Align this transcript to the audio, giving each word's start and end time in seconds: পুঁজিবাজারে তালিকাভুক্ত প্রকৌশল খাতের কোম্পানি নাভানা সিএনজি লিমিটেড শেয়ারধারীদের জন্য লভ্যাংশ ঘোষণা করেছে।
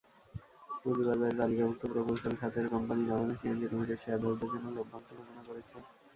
পুঁজিবাজারে 0.79 1.37
তালিকাভুক্ত 1.39 1.83
প্রকৌশল 1.91 2.33
খাতের 2.41 2.65
কোম্পানি 2.73 3.01
নাভানা 3.03 3.33
সিএনজি 3.39 3.65
লিমিটেড 3.67 3.99
শেয়ারধারীদের 4.03 4.49
জন্য 4.53 4.67
লভ্যাংশ 4.77 5.07
ঘোষণা 5.19 5.41
করেছে। 5.47 5.77